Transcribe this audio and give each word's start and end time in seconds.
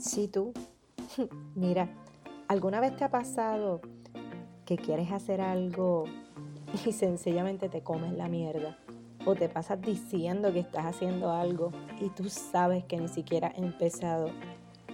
Sí, 0.00 0.28
tú. 0.28 0.54
Mira, 1.54 1.90
¿alguna 2.48 2.80
vez 2.80 2.96
te 2.96 3.04
ha 3.04 3.10
pasado 3.10 3.82
que 4.64 4.78
quieres 4.78 5.12
hacer 5.12 5.42
algo 5.42 6.04
y 6.86 6.92
sencillamente 6.92 7.68
te 7.68 7.82
comes 7.82 8.14
la 8.14 8.26
mierda? 8.26 8.78
O 9.26 9.34
te 9.34 9.50
pasas 9.50 9.78
diciendo 9.82 10.54
que 10.54 10.60
estás 10.60 10.86
haciendo 10.86 11.30
algo 11.30 11.70
y 12.00 12.08
tú 12.08 12.30
sabes 12.30 12.84
que 12.84 12.96
ni 12.96 13.08
siquiera 13.08 13.48
ha 13.48 13.60
empezado. 13.60 14.30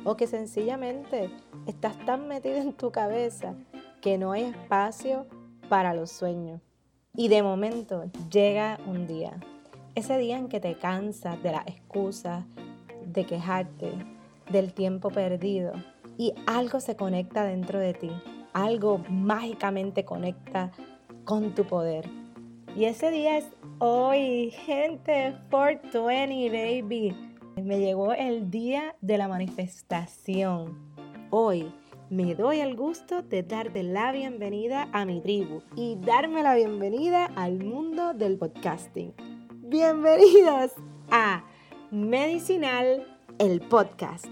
O 0.05 0.16
que 0.16 0.27
sencillamente 0.27 1.30
estás 1.66 1.96
tan 2.04 2.27
metido 2.27 2.57
en 2.57 2.73
tu 2.73 2.91
cabeza 2.91 3.54
que 4.00 4.18
no 4.18 4.32
hay 4.32 4.43
espacio 4.43 5.27
para 5.68 5.95
los 5.95 6.11
sueños. 6.11 6.61
Y 7.14 7.29
de 7.29 7.45
momento 7.45 8.11
llega 8.29 8.80
un 8.86 9.07
día. 9.07 9.38
Ese 9.95 10.18
día 10.18 10.36
en 10.36 10.48
que 10.48 10.59
te 10.59 10.77
cansas 10.77 11.41
de 11.45 11.52
las 11.52 11.66
excusas, 11.68 12.45
de 13.07 13.25
quejarte, 13.25 14.16
del 14.50 14.73
tiempo 14.73 15.11
perdido 15.11 15.73
y 16.17 16.32
algo 16.46 16.81
se 16.81 16.96
conecta 16.96 17.45
dentro 17.45 17.79
de 17.79 17.95
ti, 17.95 18.11
algo 18.53 18.99
mágicamente 19.11 20.04
conecta 20.04 20.73
con 21.25 21.54
tu 21.54 21.64
poder. 21.64 22.09
Y 22.75 22.85
ese 22.85 23.11
día 23.11 23.39
es 23.39 23.46
hoy, 23.79 24.51
gente, 24.51 25.37
420, 25.51 26.82
baby. 26.82 27.17
Me 27.63 27.79
llegó 27.79 28.13
el 28.13 28.51
día 28.51 28.95
de 29.01 29.18
la 29.18 29.29
manifestación. 29.29 30.79
Hoy 31.31 31.73
me 32.11 32.34
doy 32.34 32.61
el 32.61 32.77
gusto 32.77 33.23
de 33.23 33.42
darte 33.42 33.83
la 33.83 34.12
bienvenida 34.12 34.89
a 34.92 35.05
mi 35.05 35.20
tribu 35.20 35.62
y 35.75 35.97
darme 35.97 36.42
la 36.42 36.55
bienvenida 36.55 37.27
al 37.34 37.65
mundo 37.65 38.15
del 38.15 38.39
podcasting. 38.39 39.12
Bienvenidos 39.62 40.73
a 41.11 41.45
Medicinal 41.91 43.06
el 43.39 43.61
podcast, 43.61 44.27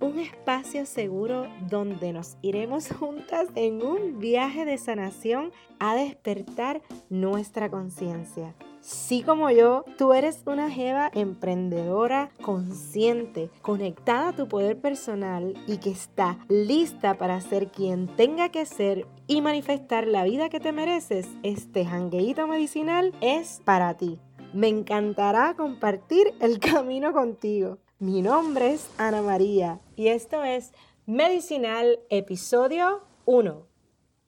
un 0.00 0.18
espacio 0.18 0.86
seguro 0.86 1.46
donde 1.68 2.12
nos 2.12 2.36
iremos 2.42 2.88
juntas 2.98 3.48
en 3.54 3.82
un 3.82 4.18
viaje 4.18 4.64
de 4.64 4.78
sanación 4.78 5.52
a 5.78 5.94
despertar 5.94 6.82
nuestra 7.08 7.70
conciencia. 7.70 8.54
Sí 8.80 9.22
como 9.22 9.50
yo, 9.50 9.84
tú 9.98 10.14
eres 10.14 10.42
una 10.46 10.70
jeva 10.70 11.10
emprendedora, 11.12 12.30
consciente, 12.40 13.50
conectada 13.60 14.28
a 14.28 14.36
tu 14.36 14.48
poder 14.48 14.78
personal 14.78 15.52
y 15.66 15.76
que 15.76 15.90
está 15.90 16.38
lista 16.48 17.18
para 17.18 17.40
ser 17.42 17.68
quien 17.68 18.06
tenga 18.16 18.48
que 18.48 18.64
ser 18.64 19.06
y 19.26 19.42
manifestar 19.42 20.06
la 20.06 20.24
vida 20.24 20.48
que 20.48 20.60
te 20.60 20.72
mereces. 20.72 21.28
Este 21.42 21.84
jangueíto 21.84 22.46
medicinal 22.46 23.14
es 23.20 23.60
para 23.66 23.98
ti. 23.98 24.18
Me 24.54 24.68
encantará 24.68 25.54
compartir 25.56 26.32
el 26.40 26.58
camino 26.58 27.12
contigo. 27.12 27.78
Mi 28.00 28.22
nombre 28.22 28.72
es 28.72 28.90
Ana 28.96 29.20
María 29.20 29.78
y 29.94 30.08
esto 30.08 30.42
es 30.42 30.72
Medicinal 31.04 32.00
Episodio 32.08 33.02
1. 33.26 33.66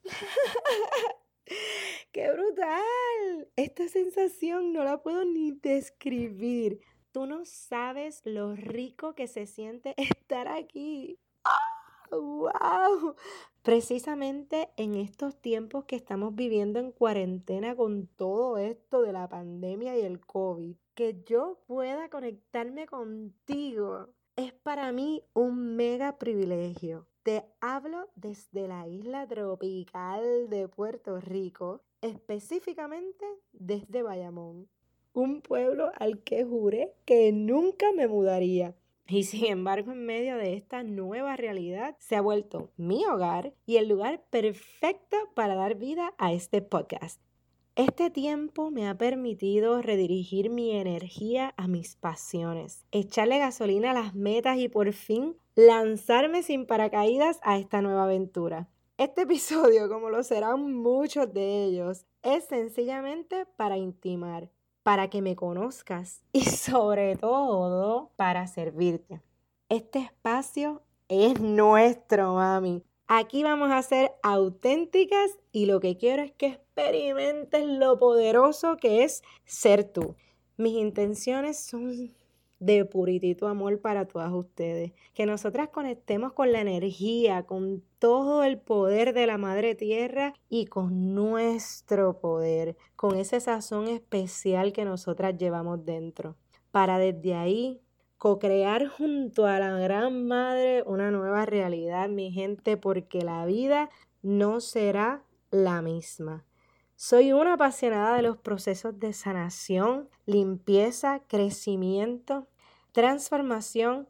¡Qué 2.13 2.31
brutal! 2.31 3.49
Esta 3.57 3.89
sensación 3.89 4.75
no 4.75 4.85
la 4.85 5.03
puedo 5.03 5.25
ni 5.25 5.53
describir. 5.53 6.83
Tú 7.13 7.25
no 7.25 7.47
sabes 7.47 8.21
lo 8.27 8.55
rico 8.55 9.15
que 9.15 9.27
se 9.27 9.47
siente 9.47 9.95
estar 9.97 10.49
aquí. 10.49 11.19
¡Wow! 12.11 13.17
Precisamente 13.63 14.69
en 14.77 14.97
estos 14.97 15.41
tiempos 15.41 15.87
que 15.87 15.97
estamos 15.97 16.35
viviendo 16.35 16.79
en 16.79 16.93
cuarentena 16.93 17.75
con 17.75 18.07
todo 18.07 18.59
esto 18.59 19.01
de 19.01 19.15
la 19.15 19.31
pandemia 19.31 19.97
y 19.97 20.03
el 20.03 20.21
COVID, 20.21 20.77
que 20.95 21.23
yo 21.25 21.59
pueda 21.67 22.09
conectarme 22.09 22.87
contigo 22.87 24.09
es 24.37 24.53
para 24.53 24.93
mí 24.93 25.23
un 25.35 25.77
mega 25.77 26.19
privilegio. 26.19 27.07
Te 27.23 27.45
hablo 27.61 28.11
desde 28.17 28.67
la 28.69 28.89
isla 28.89 29.27
tropical 29.27 30.49
de 30.49 30.69
Puerto 30.69 31.21
Rico, 31.21 31.83
específicamente 32.01 33.25
desde 33.53 34.03
Bayamón, 34.03 34.69
un 35.13 35.41
pueblo 35.43 35.93
al 35.97 36.23
que 36.23 36.45
juré 36.45 36.95
que 37.05 37.33
nunca 37.33 37.93
me 37.93 38.09
mudaría 38.09 38.75
y 39.09 39.25
sin 39.25 39.47
embargo, 39.47 39.93
en 39.93 40.07
medio 40.07 40.37
de 40.37 40.55
esta 40.55 40.85
nueva 40.85 41.37
realidad, 41.37 41.97
se 41.99 42.17
ha 42.17 42.21
vuelto 42.21 42.71
mi 42.77 43.05
hogar 43.05 43.53
y 43.67 43.77
el 43.77 43.89
lugar 43.89 44.25
perfecto 44.31 45.17
para 45.35 45.55
dar 45.55 45.75
vida 45.75 46.15
a 46.19 46.33
este 46.33 46.63
podcast. 46.63 47.21
Este 47.75 48.11
tiempo 48.11 48.71
me 48.71 48.87
ha 48.87 48.99
permitido 48.99 49.81
redirigir 49.81 50.51
mi 50.51 50.73
energía 50.73 51.55
a 51.57 51.69
mis 51.69 51.97
pasiones, 51.97 52.85
echarle 52.93 53.39
gasolina 53.39 53.93
a 53.93 53.95
las 53.95 54.15
metas 54.15 54.59
y 54.59 54.69
por 54.69 54.93
fin 54.93 55.39
lanzarme 55.55 56.43
sin 56.43 56.67
paracaídas 56.67 57.41
a 57.43 57.57
esta 57.57 57.81
nueva 57.81 58.05
aventura. 58.05 58.69
Este 58.99 59.23
episodio, 59.23 59.89
como 59.89 60.11
lo 60.11 60.23
serán 60.23 60.75
muchos 60.75 61.33
de 61.33 61.65
ellos, 61.65 62.05
es 62.23 62.45
sencillamente 62.45 63.47
para 63.57 63.79
intimar, 63.79 64.51
para 64.83 65.09
que 65.09 65.23
me 65.23 65.35
conozcas 65.35 66.23
y 66.31 66.43
sobre 66.43 67.17
todo 67.17 68.11
para 68.17 68.49
servirte. 68.49 69.23
Este 69.71 70.01
espacio 70.01 70.83
es 71.09 71.41
nuestro, 71.41 72.35
mami. 72.35 72.85
Aquí 73.15 73.43
vamos 73.43 73.71
a 73.71 73.83
ser 73.83 74.13
auténticas 74.23 75.39
y 75.53 75.67
lo 75.67 75.81
que 75.81 75.99
quiero 75.99 76.23
es 76.23 76.33
que 76.33 76.47
experimentes 76.47 77.63
lo 77.67 77.99
poderoso 77.99 78.79
que 78.79 79.05
es 79.05 79.23
ser 79.45 79.85
tú. 79.85 80.17
Mis 80.57 80.73
intenciones 80.73 81.59
son 81.59 82.15
de 82.59 82.87
puritito 82.87 83.49
amor 83.49 83.83
para 83.83 84.09
todas 84.09 84.33
ustedes. 84.33 84.93
Que 85.13 85.27
nosotras 85.27 85.69
conectemos 85.69 86.33
con 86.33 86.53
la 86.53 86.63
energía, 86.63 87.43
con 87.43 87.85
todo 87.99 88.45
el 88.45 88.59
poder 88.59 89.13
de 89.13 89.27
la 89.27 89.37
Madre 89.37 89.75
Tierra 89.75 90.33
y 90.49 90.65
con 90.65 91.15
nuestro 91.15 92.19
poder, 92.19 92.79
con 92.97 93.19
ese 93.19 93.41
sazón 93.41 93.89
especial 93.89 94.73
que 94.73 94.87
nosotras 94.87 95.37
llevamos 95.37 95.85
dentro. 95.85 96.39
Para 96.71 96.97
desde 96.97 97.35
ahí 97.35 97.83
co-crear 98.23 98.87
junto 98.87 99.47
a 99.47 99.59
la 99.59 99.77
Gran 99.79 100.29
Madre 100.29 100.85
una 100.87 101.11
nueva 101.11 101.45
realidad, 101.45 102.09
mi 102.09 102.31
gente, 102.31 102.77
porque 102.77 103.23
la 103.23 103.45
vida 103.47 103.91
no 104.23 104.61
será 104.61 105.25
la 105.51 105.83
misma. 105.83 106.45
Soy 106.95 107.33
una 107.33 107.55
apasionada 107.55 108.15
de 108.15 108.23
los 108.23 108.37
procesos 108.37 108.97
de 109.01 109.13
sanación, 109.13 110.09
limpieza, 110.25 111.25
crecimiento 111.27 112.47
transformación 112.93 114.09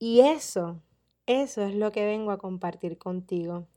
y 0.00 0.22
eso, 0.22 0.82
eso 1.26 1.62
es 1.62 1.76
lo 1.76 1.92
que 1.92 2.04
vengo 2.04 2.32
a 2.32 2.38
compartir 2.38 2.98
contigo. 2.98 3.68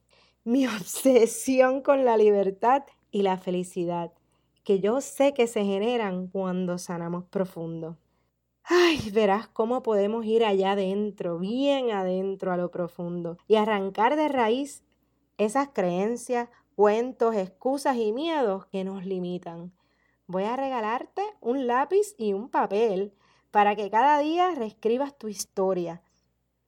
Mi 0.43 0.65
obsesión 0.79 1.81
con 1.81 2.05
la 2.05 2.17
libertad 2.17 2.85
y 3.11 3.21
la 3.21 3.37
felicidad, 3.37 4.11
que 4.63 4.79
yo 4.79 4.99
sé 4.99 5.35
que 5.35 5.45
se 5.45 5.63
generan 5.63 6.25
cuando 6.25 6.79
sanamos 6.79 7.25
profundo. 7.25 7.99
Ay, 8.67 9.11
verás 9.11 9.47
cómo 9.47 9.83
podemos 9.83 10.25
ir 10.25 10.43
allá 10.43 10.71
adentro, 10.71 11.37
bien 11.37 11.91
adentro 11.91 12.51
a 12.51 12.57
lo 12.57 12.71
profundo, 12.71 13.37
y 13.47 13.55
arrancar 13.57 14.15
de 14.15 14.27
raíz 14.27 14.83
esas 15.37 15.69
creencias, 15.69 16.49
cuentos, 16.75 17.35
excusas 17.35 17.95
y 17.97 18.11
miedos 18.11 18.65
que 18.67 18.83
nos 18.83 19.05
limitan. 19.05 19.71
Voy 20.25 20.45
a 20.45 20.55
regalarte 20.55 21.21
un 21.41 21.67
lápiz 21.67 22.15
y 22.17 22.33
un 22.33 22.49
papel 22.49 23.13
para 23.51 23.75
que 23.75 23.91
cada 23.91 24.17
día 24.17 24.55
reescribas 24.55 25.15
tu 25.15 25.27
historia. 25.27 26.01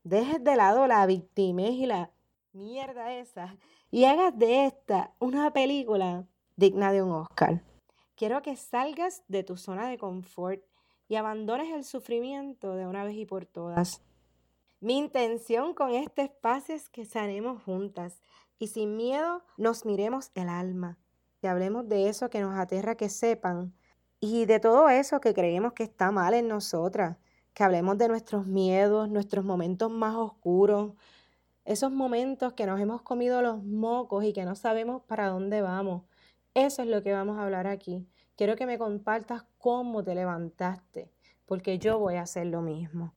Dejes 0.04 0.44
de 0.44 0.56
lado 0.56 0.86
la 0.86 1.04
victimez 1.08 1.72
y 1.72 1.88
la 1.88 2.12
mierda 2.54 3.14
esa 3.14 3.58
y 3.90 4.06
hagas 4.06 4.38
de 4.38 4.68
esta 4.68 5.14
una 5.20 5.52
película 5.52 6.28
digna 6.56 6.92
de 6.92 7.02
un 7.02 7.12
Oscar. 7.12 7.64
Quiero 8.16 8.44
que 8.44 8.56
salgas 8.56 9.24
de 9.28 9.44
tu 9.44 9.58
zona 9.58 9.90
de 9.90 9.98
confort 9.98 10.64
y 11.08 11.16
abandones 11.16 11.74
el 11.74 11.84
sufrimiento 11.84 12.76
de 12.76 12.88
una 12.88 13.04
vez 13.04 13.16
y 13.16 13.26
por 13.26 13.46
todas. 13.46 14.02
Mi 14.80 14.98
intención 14.98 15.74
con 15.74 15.92
este 15.92 16.24
espacio 16.24 16.76
es 16.76 16.90
que 16.90 17.06
sanemos 17.06 17.64
juntas 17.64 18.22
y 18.60 18.68
sin 18.68 18.96
miedo 18.96 19.44
nos 19.58 19.86
miremos 19.86 20.32
el 20.36 20.50
alma, 20.50 20.98
y 21.42 21.48
hablemos 21.48 21.88
de 21.88 22.10
eso 22.10 22.30
que 22.30 22.42
nos 22.42 22.58
aterra 22.58 22.96
que 22.96 23.10
sepan 23.10 23.74
y 24.20 24.46
de 24.46 24.60
todo 24.60 24.90
eso 24.90 25.22
que 25.22 25.34
creemos 25.34 25.74
que 25.74 25.84
está 25.84 26.12
mal 26.12 26.34
en 26.34 26.48
nosotras, 26.48 27.18
que 27.54 27.64
hablemos 27.64 27.98
de 27.98 28.08
nuestros 28.08 28.48
miedos, 28.48 29.10
nuestros 29.10 29.46
momentos 29.46 29.92
más 29.92 30.16
oscuros, 30.16 30.94
esos 31.66 31.92
momentos 31.92 32.54
que 32.54 32.66
nos 32.66 32.80
hemos 32.80 33.02
comido 33.02 33.42
los 33.42 33.64
mocos 33.64 34.24
y 34.24 34.34
que 34.34 34.46
no 34.46 34.56
sabemos 34.56 35.02
para 35.04 35.28
dónde 35.28 35.62
vamos. 35.62 36.04
Eso 36.54 36.82
es 36.82 36.88
lo 36.88 37.04
que 37.04 37.14
vamos 37.14 37.38
a 37.38 37.44
hablar 37.44 37.68
aquí. 37.68 38.08
Quiero 38.38 38.56
que 38.56 38.68
me 38.68 38.78
compartas 38.78 39.46
cómo 39.58 40.04
te 40.04 40.14
levantaste, 40.14 41.10
porque 41.48 41.80
yo 41.80 41.98
voy 41.98 42.18
a 42.18 42.22
hacer 42.22 42.46
lo 42.46 42.62
mismo. 42.62 43.16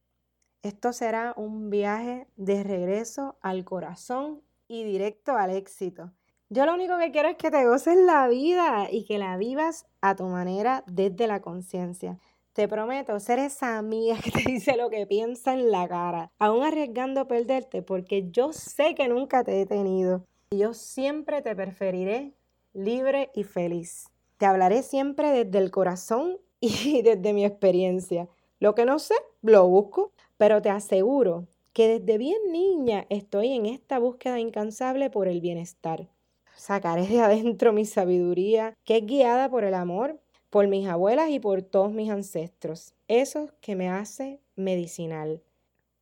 Esto 0.63 0.95
será 0.95 1.35
un 1.37 1.69
viaje 1.69 2.27
de 2.37 2.63
regreso 2.63 3.37
al 3.43 3.67
corazón 3.67 4.41
y 4.67 4.83
directo 4.83 5.33
al 5.37 5.51
éxito. 5.51 6.11
Yo 6.49 6.65
lo 6.65 6.73
único 6.73 6.97
que 6.97 7.11
quiero 7.11 7.29
es 7.29 7.37
que 7.37 7.51
te 7.51 7.67
goces 7.67 7.99
la 7.99 8.29
vida 8.29 8.89
y 8.91 9.05
que 9.05 9.19
la 9.19 9.37
vivas 9.37 9.85
a 10.01 10.17
tu 10.17 10.25
manera 10.25 10.85
desde 10.87 11.27
la 11.27 11.43
conciencia. 11.43 12.19
Te 12.55 12.67
prometo 12.67 13.21
ser 13.21 13.41
esa 13.41 13.77
amiga 13.77 14.17
que 14.25 14.31
te 14.31 14.51
dice 14.51 14.79
lo 14.79 14.89
que 14.89 15.07
piensa 15.07 15.53
en 15.53 15.71
la 15.71 15.87
cara, 15.87 16.33
aún 16.39 16.65
arriesgando 16.65 17.29
perderte 17.29 17.83
porque 17.83 18.31
yo 18.31 18.55
sé 18.55 18.95
que 18.95 19.07
nunca 19.07 19.45
te 19.45 19.61
he 19.61 19.67
tenido. 19.67 20.25
Y 20.49 20.61
yo 20.61 20.73
siempre 20.73 21.43
te 21.43 21.55
preferiré 21.55 22.33
libre 22.73 23.31
y 23.35 23.45
feliz. 23.45 24.10
Te 24.41 24.47
hablaré 24.47 24.83
siempre 24.83 25.33
desde 25.33 25.59
el 25.59 25.71
corazón 25.71 26.39
y 26.61 27.03
desde 27.03 27.35
mi 27.35 27.45
experiencia. 27.45 28.27
Lo 28.59 28.75
que 28.75 28.87
no 28.87 28.99
sé, 28.99 29.15
lo 29.43 29.69
busco, 29.69 30.13
pero 30.39 30.63
te 30.63 30.71
aseguro 30.71 31.47
que 31.75 31.99
desde 31.99 32.17
bien 32.17 32.39
niña 32.51 33.05
estoy 33.11 33.53
en 33.53 33.67
esta 33.67 33.99
búsqueda 33.99 34.41
incansable 34.41 35.11
por 35.11 35.29
el 35.29 35.43
bienestar. 35.43 36.09
Sacaré 36.57 37.07
de 37.07 37.21
adentro 37.21 37.75
mi 37.75 37.85
sabiduría, 37.85 38.73
que 38.85 38.97
es 38.97 39.07
guiada 39.07 39.51
por 39.51 39.65
el 39.65 39.75
amor, 39.75 40.19
por 40.49 40.69
mis 40.69 40.89
abuelas 40.89 41.29
y 41.29 41.39
por 41.39 41.61
todos 41.61 41.93
mis 41.93 42.11
ancestros. 42.11 42.95
Eso 43.09 43.51
que 43.61 43.77
me 43.77 43.91
hace 43.91 44.41
medicinal. 44.57 45.43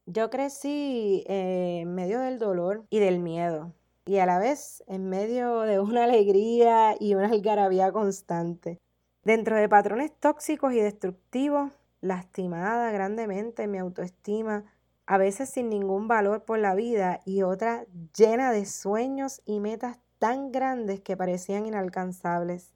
Yo 0.06 0.30
crecí 0.30 1.24
eh, 1.26 1.80
en 1.82 1.92
medio 1.92 2.20
del 2.20 2.38
dolor 2.38 2.84
y 2.88 3.00
del 3.00 3.18
miedo, 3.18 3.72
y 4.08 4.20
a 4.20 4.26
la 4.26 4.38
vez 4.38 4.82
en 4.86 5.10
medio 5.10 5.60
de 5.60 5.80
una 5.80 6.04
alegría 6.04 6.96
y 6.98 7.14
una 7.14 7.28
algarabía 7.28 7.92
constante. 7.92 8.80
Dentro 9.22 9.54
de 9.54 9.68
patrones 9.68 10.18
tóxicos 10.18 10.72
y 10.72 10.80
destructivos, 10.80 11.72
lastimada 12.00 12.90
grandemente 12.90 13.66
mi 13.66 13.76
autoestima, 13.76 14.64
a 15.04 15.18
veces 15.18 15.50
sin 15.50 15.68
ningún 15.68 16.08
valor 16.08 16.46
por 16.46 16.58
la 16.58 16.74
vida 16.74 17.20
y 17.26 17.42
otra 17.42 17.84
llena 18.16 18.50
de 18.50 18.64
sueños 18.64 19.42
y 19.44 19.60
metas 19.60 19.98
tan 20.18 20.52
grandes 20.52 21.00
que 21.00 21.18
parecían 21.18 21.66
inalcanzables. 21.66 22.72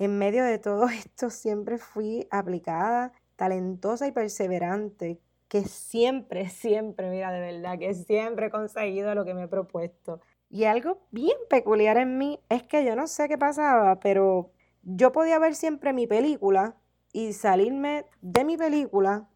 En 0.00 0.18
medio 0.18 0.42
de 0.42 0.58
todo 0.58 0.88
esto 0.88 1.30
siempre 1.30 1.78
fui 1.78 2.26
aplicada, 2.32 3.12
talentosa 3.36 4.08
y 4.08 4.12
perseverante, 4.12 5.20
que 5.46 5.62
siempre, 5.66 6.48
siempre, 6.48 7.10
mira, 7.10 7.30
de 7.30 7.38
verdad, 7.38 7.78
que 7.78 7.94
siempre 7.94 8.46
he 8.46 8.50
conseguido 8.50 9.14
lo 9.14 9.24
que 9.24 9.34
me 9.34 9.44
he 9.44 9.48
propuesto. 9.48 10.20
Y 10.54 10.66
algo 10.66 11.00
bien 11.10 11.36
peculiar 11.50 11.96
en 11.96 12.16
mí 12.16 12.38
es 12.48 12.62
que 12.62 12.84
yo 12.84 12.94
no 12.94 13.08
sé 13.08 13.26
qué 13.26 13.36
pasaba, 13.36 13.98
pero 13.98 14.52
yo 14.84 15.10
podía 15.10 15.40
ver 15.40 15.56
siempre 15.56 15.92
mi 15.92 16.06
película 16.06 16.76
y 17.12 17.32
salirme 17.32 18.06
de 18.20 18.44
mi 18.44 18.56
película 18.56 19.28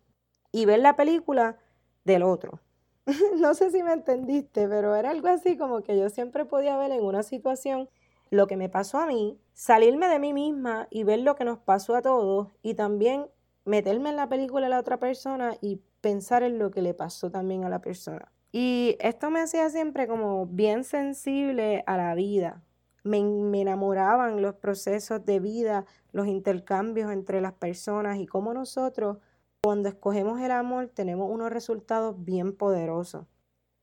y 0.52 0.64
ver 0.64 0.78
la 0.78 0.94
película 0.94 1.58
del 2.04 2.22
otro. 2.22 2.60
no 3.40 3.54
sé 3.54 3.72
si 3.72 3.82
me 3.82 3.94
entendiste, 3.94 4.68
pero 4.68 4.94
era 4.94 5.10
algo 5.10 5.26
así 5.26 5.56
como 5.56 5.82
que 5.82 5.98
yo 5.98 6.08
siempre 6.08 6.44
podía 6.44 6.76
ver 6.76 6.92
en 6.92 7.02
una 7.02 7.24
situación 7.24 7.90
lo 8.30 8.46
que 8.46 8.56
me 8.56 8.68
pasó 8.68 8.98
a 8.98 9.06
mí, 9.06 9.40
salirme 9.54 10.06
de 10.06 10.20
mí 10.20 10.32
misma 10.32 10.86
y 10.88 11.02
ver 11.02 11.18
lo 11.18 11.34
que 11.34 11.44
nos 11.44 11.58
pasó 11.58 11.96
a 11.96 12.02
todos 12.02 12.52
y 12.62 12.74
también 12.74 13.26
meterme 13.64 14.10
en 14.10 14.16
la 14.16 14.28
película 14.28 14.66
de 14.66 14.70
la 14.70 14.78
otra 14.78 15.00
persona 15.00 15.56
y 15.60 15.80
pensar 16.00 16.44
en 16.44 16.60
lo 16.60 16.70
que 16.70 16.80
le 16.80 16.94
pasó 16.94 17.28
también 17.28 17.64
a 17.64 17.68
la 17.68 17.80
persona. 17.80 18.30
Y 18.50 18.96
esto 19.00 19.30
me 19.30 19.40
hacía 19.40 19.68
siempre 19.68 20.06
como 20.06 20.46
bien 20.46 20.84
sensible 20.84 21.84
a 21.86 21.96
la 21.96 22.14
vida. 22.14 22.62
Me, 23.04 23.18
enamoraban 23.18 24.42
los 24.42 24.54
procesos 24.54 25.24
de 25.24 25.40
vida, 25.40 25.84
los 26.12 26.26
intercambios 26.26 27.12
entre 27.12 27.40
las 27.40 27.52
personas 27.52 28.18
y 28.18 28.26
cómo 28.26 28.54
nosotros 28.54 29.18
cuando 29.62 29.88
escogemos 29.88 30.40
el 30.40 30.50
amor 30.50 30.88
tenemos 30.88 31.30
unos 31.30 31.50
resultados 31.50 32.24
bien 32.24 32.56
poderosos. 32.56 33.26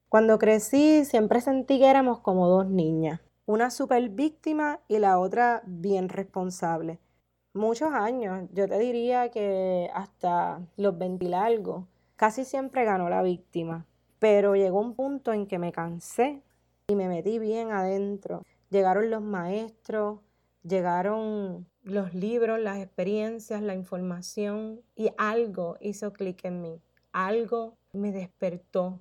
Cuando 0.09 0.39
crecí 0.39 1.05
siempre 1.05 1.41
sentí 1.41 1.79
que 1.79 1.89
éramos 1.89 2.19
como 2.19 2.47
dos 2.47 2.67
niñas, 2.67 3.21
una 3.45 3.69
super 3.69 4.09
víctima 4.09 4.79
y 4.87 4.99
la 4.99 5.19
otra 5.19 5.61
bien 5.65 6.09
responsable. 6.09 6.99
Muchos 7.53 7.93
años, 7.93 8.49
yo 8.51 8.67
te 8.67 8.77
diría 8.79 9.29
que 9.29 9.89
hasta 9.93 10.61
los 10.75 10.97
20 10.97 11.25
largos, 11.29 11.85
casi 12.15 12.43
siempre 12.45 12.85
ganó 12.85 13.09
la 13.09 13.21
víctima, 13.21 13.85
pero 14.27 14.55
llegó 14.55 14.81
un 14.81 14.95
punto 14.95 15.33
en 15.33 15.45
que 15.45 15.59
me 15.59 15.71
cansé 15.71 16.41
y 16.87 16.95
me 16.95 17.07
metí 17.07 17.37
bien 17.37 17.69
adentro. 17.69 18.41
Llegaron 18.71 19.11
los 19.11 19.21
maestros, 19.21 20.19
llegaron 20.63 21.67
los 21.83 22.15
libros, 22.15 22.59
las 22.59 22.79
experiencias, 22.79 23.61
la 23.61 23.75
información 23.75 24.81
y 24.95 25.11
algo 25.19 25.77
hizo 25.79 26.11
clic 26.11 26.43
en 26.43 26.63
mí, 26.63 26.81
algo 27.11 27.77
me 27.93 28.11
despertó, 28.11 28.99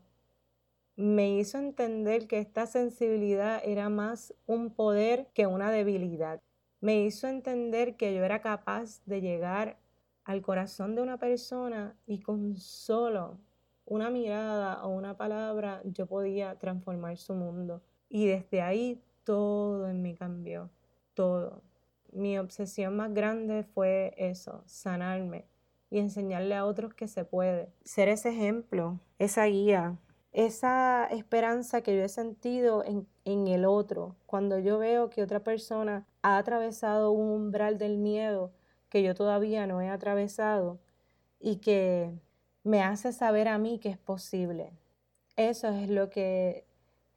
me 0.94 1.38
hizo 1.38 1.56
entender 1.56 2.26
que 2.26 2.38
esta 2.38 2.66
sensibilidad 2.66 3.62
era 3.64 3.88
más 3.88 4.34
un 4.44 4.68
poder 4.68 5.28
que 5.32 5.46
una 5.46 5.70
debilidad. 5.70 6.38
Me 6.82 7.02
hizo 7.02 7.28
entender 7.28 7.96
que 7.96 8.14
yo 8.14 8.22
era 8.24 8.42
capaz 8.42 9.00
de 9.06 9.22
llegar 9.22 9.78
al 10.24 10.42
corazón 10.42 10.94
de 10.94 11.00
una 11.00 11.16
persona 11.16 11.96
y 12.06 12.20
con 12.20 12.58
solo 12.58 13.38
una 13.86 14.10
mirada 14.10 14.84
o 14.84 14.88
una 14.88 15.16
palabra 15.16 15.80
yo 15.84 16.06
podía 16.06 16.58
transformar 16.58 17.16
su 17.18 17.34
mundo. 17.34 17.82
Y 18.08 18.26
desde 18.26 18.62
ahí 18.62 19.02
todo 19.24 19.88
en 19.88 20.02
mí 20.02 20.14
cambió, 20.14 20.70
todo 21.14 21.62
mi 22.14 22.38
obsesión 22.38 22.96
más 22.96 23.12
grande 23.12 23.64
fue 23.64 24.14
eso, 24.16 24.62
sanarme 24.66 25.46
y 25.90 25.98
enseñarle 25.98 26.54
a 26.54 26.64
otros 26.64 26.94
que 26.94 27.08
se 27.08 27.24
puede. 27.24 27.72
Ser 27.84 28.08
ese 28.08 28.30
ejemplo, 28.30 29.00
esa 29.18 29.44
guía, 29.44 29.98
esa 30.32 31.06
esperanza 31.06 31.82
que 31.82 31.96
yo 31.96 32.02
he 32.02 32.08
sentido 32.08 32.84
en, 32.84 33.06
en, 33.24 33.48
el 33.48 33.64
otro. 33.64 34.16
Cuando 34.26 34.58
yo 34.58 34.78
veo 34.78 35.10
que 35.10 35.22
otra 35.22 35.40
persona 35.40 36.06
ha 36.22 36.38
atravesado 36.38 37.10
un 37.10 37.28
umbral 37.28 37.78
del 37.78 37.98
miedo 37.98 38.52
que 38.88 39.02
yo 39.02 39.14
todavía 39.14 39.66
no 39.66 39.80
he 39.80 39.88
atravesado 39.88 40.78
y 41.40 41.56
que 41.56 42.12
me 42.64 42.82
hace 42.82 43.12
saber 43.12 43.48
a 43.48 43.58
mí 43.58 43.78
que 43.78 43.90
es 43.90 43.98
posible. 43.98 44.72
Eso 45.36 45.68
es 45.68 45.88
lo 45.88 46.10
que 46.10 46.64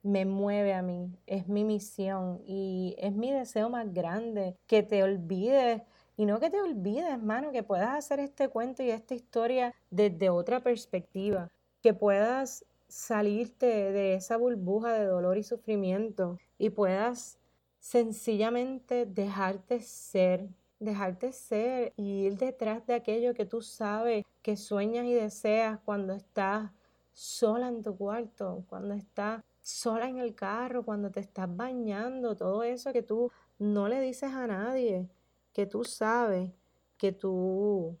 me 0.02 0.24
mueve 0.24 0.74
a 0.74 0.82
mí, 0.82 1.18
es 1.26 1.48
mi 1.48 1.64
misión 1.64 2.40
y 2.46 2.94
es 2.98 3.12
mi 3.12 3.32
deseo 3.32 3.68
más 3.68 3.92
grande, 3.92 4.56
que 4.66 4.82
te 4.82 5.02
olvides 5.02 5.82
y 6.16 6.26
no 6.26 6.40
que 6.40 6.50
te 6.50 6.60
olvides, 6.60 7.08
hermano, 7.08 7.52
que 7.52 7.62
puedas 7.62 7.96
hacer 7.96 8.20
este 8.20 8.48
cuento 8.48 8.82
y 8.82 8.90
esta 8.90 9.14
historia 9.14 9.74
desde 9.90 10.30
otra 10.30 10.60
perspectiva, 10.60 11.50
que 11.82 11.94
puedas 11.94 12.64
salirte 12.88 13.66
de 13.66 14.14
esa 14.14 14.36
burbuja 14.36 14.92
de 14.92 15.04
dolor 15.04 15.38
y 15.38 15.42
sufrimiento 15.42 16.38
y 16.58 16.70
puedas 16.70 17.38
sencillamente 17.78 19.06
dejarte 19.06 19.80
ser, 19.80 20.48
dejarte 20.80 21.32
ser 21.32 21.92
y 21.96 22.26
ir 22.26 22.36
detrás 22.36 22.86
de 22.86 22.94
aquello 22.94 23.34
que 23.34 23.46
tú 23.46 23.62
sabes 23.62 24.24
que 24.42 24.56
sueñas 24.56 25.06
y 25.06 25.14
deseas 25.14 25.78
cuando 25.84 26.12
estás 26.14 26.70
sola 27.12 27.68
en 27.68 27.82
tu 27.82 27.96
cuarto, 27.96 28.64
cuando 28.68 28.94
estás 28.94 29.42
sola 29.60 30.08
en 30.08 30.18
el 30.18 30.34
carro, 30.34 30.84
cuando 30.84 31.10
te 31.10 31.20
estás 31.20 31.54
bañando, 31.54 32.36
todo 32.36 32.62
eso 32.62 32.92
que 32.92 33.02
tú 33.02 33.30
no 33.58 33.88
le 33.88 34.00
dices 34.00 34.32
a 34.32 34.46
nadie, 34.46 35.08
que 35.52 35.66
tú 35.66 35.84
sabes 35.84 36.50
que 36.96 37.12
tú 37.12 37.96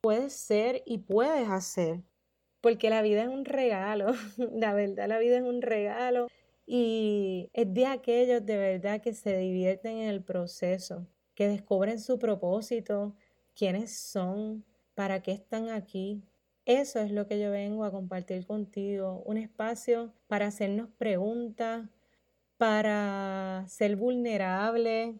puedes 0.00 0.32
ser 0.32 0.82
y 0.86 0.98
puedes 0.98 1.48
hacer. 1.48 2.02
Porque 2.60 2.90
la 2.90 3.02
vida 3.02 3.22
es 3.22 3.28
un 3.28 3.44
regalo, 3.44 4.12
la 4.52 4.74
verdad 4.74 5.08
la 5.08 5.18
vida 5.18 5.38
es 5.38 5.42
un 5.42 5.62
regalo 5.62 6.28
y 6.66 7.50
es 7.52 7.72
de 7.74 7.86
aquellos 7.86 8.44
de 8.46 8.56
verdad 8.56 9.00
que 9.00 9.14
se 9.14 9.36
divierten 9.36 9.96
en 9.98 10.08
el 10.08 10.22
proceso, 10.22 11.06
que 11.34 11.48
descubren 11.48 11.98
su 11.98 12.18
propósito, 12.18 13.14
quiénes 13.54 13.96
son, 13.96 14.64
para 14.94 15.22
qué 15.22 15.32
están 15.32 15.70
aquí, 15.70 16.22
eso 16.64 17.00
es 17.00 17.10
lo 17.10 17.26
que 17.26 17.40
yo 17.40 17.50
vengo 17.50 17.84
a 17.84 17.90
compartir 17.90 18.46
contigo, 18.46 19.22
un 19.26 19.36
espacio 19.36 20.12
para 20.28 20.46
hacernos 20.46 20.88
preguntas, 20.96 21.88
para 22.56 23.64
ser 23.66 23.96
vulnerable, 23.96 25.18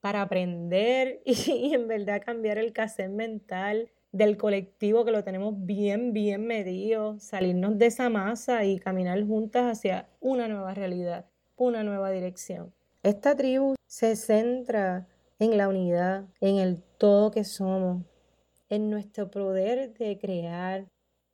para 0.00 0.22
aprender 0.22 1.22
y, 1.24 1.72
en 1.72 1.86
verdad 1.86 2.20
cambiar 2.24 2.58
el 2.58 2.72
cassette 2.72 3.10
mental 3.10 3.90
del 4.10 4.36
colectivo 4.36 5.04
que 5.04 5.12
lo 5.12 5.22
tenemos 5.22 5.54
bien, 5.64 6.12
bien 6.12 6.46
medido, 6.46 7.18
salirnos 7.20 7.78
de 7.78 7.86
esa 7.86 8.10
masa 8.10 8.64
y 8.64 8.78
caminar 8.80 9.24
juntas 9.24 9.78
hacia 9.78 10.08
una 10.20 10.48
nueva 10.48 10.74
realidad, 10.74 11.26
una 11.56 11.84
nueva 11.84 12.10
dirección. 12.10 12.74
Esta 13.04 13.36
tribu 13.36 13.74
se 13.86 14.16
centra 14.16 15.06
en 15.42 15.58
la 15.58 15.68
unidad, 15.68 16.28
en 16.40 16.58
el 16.58 16.80
todo 16.98 17.32
que 17.32 17.42
somos, 17.42 18.04
en 18.68 18.90
nuestro 18.90 19.28
poder 19.28 19.92
de 19.94 20.16
crear. 20.16 20.86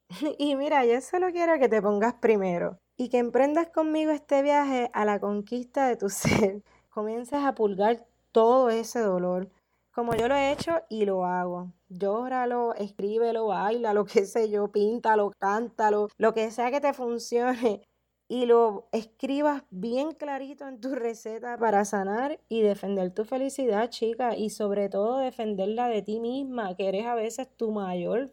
Y 0.39 0.57
mira, 0.57 0.87
yo 0.87 1.01
solo 1.03 1.31
quiero 1.31 1.59
que 1.59 1.69
te 1.69 1.83
pongas 1.83 2.15
primero 2.15 2.79
y 2.97 3.11
que 3.11 3.19
emprendas 3.19 3.69
conmigo 3.69 4.11
este 4.11 4.43
viaje 4.43 4.91
a 4.95 5.05
la 5.05 5.21
conquista 5.21 5.87
de 5.87 5.97
tu 5.97 6.09
ser. 6.09 6.63
Comiences 6.89 7.41
a 7.41 7.55
pulgar 7.55 8.07
todo 8.33 8.71
ese 8.71 9.01
dolor, 9.01 9.51
como 9.93 10.15
yo 10.15 10.27
lo 10.27 10.35
he 10.35 10.53
hecho 10.53 10.81
y 10.89 11.05
lo 11.05 11.27
hago. 11.27 11.73
Llóralo, 11.91 12.75
escríbelo, 12.77 13.49
baila, 13.49 13.93
lo 13.93 14.07
que 14.07 14.25
sé 14.25 14.49
yo, 14.49 14.73
píntalo, 14.73 15.33
cántalo, 15.39 16.09
lo 16.17 16.33
que 16.33 16.51
sea 16.51 16.71
que 16.71 16.81
te 16.81 16.95
funcione. 16.95 17.83
Y 18.29 18.45
lo 18.45 18.89
escribas 18.93 19.63
bien 19.71 20.13
clarito 20.13 20.69
en 20.69 20.81
tu 20.81 20.95
receta 20.95 21.57
para 21.57 21.85
sanar 21.87 22.39
y 22.51 22.61
defender 22.61 23.11
tu 23.11 23.25
felicidad, 23.25 23.89
chica, 23.89 24.37
y 24.37 24.51
sobre 24.51 24.91
todo 24.91 25.19
defenderla 25.19 25.89
de 25.89 26.03
ti 26.03 26.21
misma, 26.21 26.77
que 26.77 26.89
eres 26.89 27.07
a 27.07 27.15
veces 27.15 27.49
tu 27.57 27.73
mayor 27.73 28.31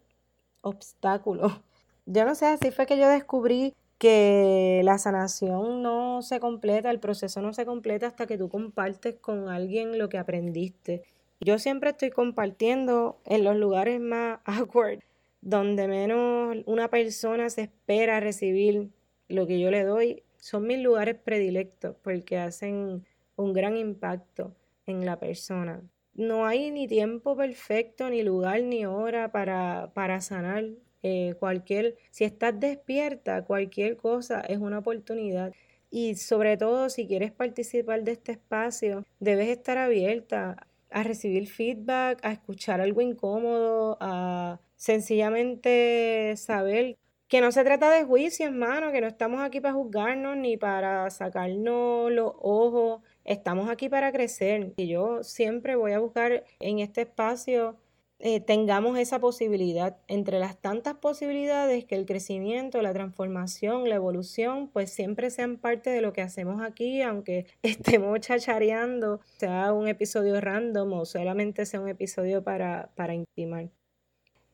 obstáculo. 0.62 1.64
Yo 2.06 2.26
no 2.26 2.36
sé, 2.36 2.48
así 2.48 2.72
fue 2.72 2.86
que 2.86 3.00
yo 3.00 3.10
descubrí 3.10 3.74
que 3.98 4.82
la 4.84 5.00
sanación 5.00 5.82
no 5.82 6.22
se 6.22 6.40
completa, 6.40 6.92
el 6.92 7.00
proceso 7.00 7.42
no 7.42 7.52
se 7.52 7.66
completa 7.66 8.06
hasta 8.06 8.28
que 8.28 8.38
tú 8.38 8.48
compartes 8.48 9.16
con 9.16 9.50
alguien 9.50 9.98
lo 9.98 10.08
que 10.08 10.20
aprendiste. 10.20 11.02
Yo 11.40 11.58
siempre 11.58 11.92
estoy 11.92 12.12
compartiendo 12.12 13.18
en 13.26 13.44
los 13.44 13.56
lugares 13.56 14.00
más 14.00 14.40
awkward, 14.46 15.00
donde 15.42 15.88
menos 15.88 16.58
una 16.68 16.90
persona 16.90 17.50
se 17.50 17.64
espera 17.64 18.20
recibir 18.20 18.92
lo 19.28 19.48
que 19.48 19.60
yo 19.60 19.72
le 19.72 19.84
doy 19.84 20.24
son 20.40 20.68
mis 20.68 20.80
lugares 20.80 21.16
predilectos 21.16 21.96
porque 22.04 22.38
hacen 22.38 23.06
un 23.36 23.54
gran 23.54 23.78
impacto 23.78 24.56
en 24.86 25.06
la 25.06 25.20
persona. 25.20 25.82
No 26.14 26.46
hay 26.46 26.72
ni 26.72 26.88
tiempo 26.88 27.36
perfecto, 27.36 28.10
ni 28.10 28.24
lugar, 28.24 28.62
ni 28.64 28.86
hora 28.86 29.32
para, 29.32 29.92
para 29.94 30.22
sanar. 30.22 30.66
Eh, 31.08 31.36
cualquier, 31.40 31.98
si 32.10 32.24
estás 32.24 32.60
despierta, 32.60 33.44
cualquier 33.44 33.96
cosa 33.96 34.42
es 34.42 34.58
una 34.58 34.80
oportunidad. 34.80 35.54
Y 35.92 36.16
sobre 36.16 36.58
todo, 36.58 36.90
si 36.90 37.06
quieres 37.08 37.32
participar 37.32 38.04
de 38.04 38.14
este 38.14 38.32
espacio, 38.34 39.06
debes 39.20 39.50
estar 39.50 39.78
abierta 39.78 40.68
a 40.90 41.04
recibir 41.04 41.48
feedback, 41.48 42.20
a 42.24 42.32
escuchar 42.32 42.82
algo 42.82 43.02
incómodo, 43.02 43.98
a 44.00 44.60
sencillamente 44.78 46.34
saber 46.38 46.98
que 47.28 47.42
no 47.42 47.52
se 47.52 47.64
trata 47.64 47.92
de 47.92 48.04
juicio, 48.04 48.46
hermano, 48.46 48.92
que 48.92 49.02
no 49.02 49.08
estamos 49.08 49.42
aquí 49.42 49.60
para 49.60 49.74
juzgarnos 49.74 50.38
ni 50.38 50.58
para 50.58 51.10
sacarnos 51.10 52.12
los 52.12 52.34
ojos, 52.40 53.02
estamos 53.24 53.70
aquí 53.70 53.90
para 53.90 54.12
crecer. 54.12 54.74
Y 54.78 54.88
yo 54.88 55.24
siempre 55.24 55.76
voy 55.76 55.94
a 55.94 56.00
buscar 56.00 56.44
en 56.60 56.80
este 56.80 57.02
espacio 57.02 57.78
eh, 58.20 58.40
tengamos 58.40 58.98
esa 58.98 59.20
posibilidad. 59.20 59.98
Entre 60.08 60.40
las 60.40 60.58
tantas 60.58 60.96
posibilidades 60.96 61.86
que 61.86 61.96
el 61.96 62.06
crecimiento, 62.06 62.82
la 62.82 62.94
transformación, 62.94 63.90
la 63.90 63.96
evolución, 63.96 64.70
pues 64.70 64.92
siempre 64.92 65.30
sean 65.30 65.58
parte 65.58 65.90
de 65.90 66.02
lo 66.02 66.14
que 66.14 66.22
hacemos 66.22 66.62
aquí, 66.62 67.02
aunque 67.02 67.46
estemos 67.62 68.20
chachareando, 68.22 69.20
sea 69.38 69.74
un 69.74 69.88
episodio 69.88 70.40
random 70.40 70.94
o 70.94 71.06
solamente 71.06 71.66
sea 71.66 71.82
un 71.82 71.90
episodio 71.90 72.44
para, 72.44 72.90
para 72.96 73.14
intimar. 73.14 73.70